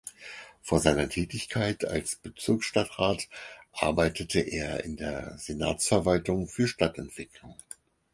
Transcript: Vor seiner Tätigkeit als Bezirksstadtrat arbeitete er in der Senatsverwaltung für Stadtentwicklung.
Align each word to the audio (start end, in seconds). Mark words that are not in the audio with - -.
Vor 0.63 0.79
seiner 0.79 1.09
Tätigkeit 1.09 1.85
als 1.85 2.15
Bezirksstadtrat 2.15 3.27
arbeitete 3.71 4.39
er 4.39 4.83
in 4.83 4.97
der 4.97 5.37
Senatsverwaltung 5.37 6.47
für 6.47 6.67
Stadtentwicklung. 6.67 7.55